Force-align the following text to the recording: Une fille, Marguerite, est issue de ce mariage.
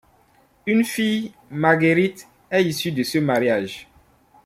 Une 0.65 0.83
fille, 0.83 1.31
Marguerite, 1.51 2.27
est 2.49 2.63
issue 2.63 2.91
de 2.91 3.03
ce 3.03 3.19
mariage. 3.19 3.87